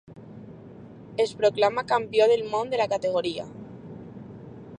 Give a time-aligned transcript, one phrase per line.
[1.25, 3.47] Es proclama campió del món de la categoria.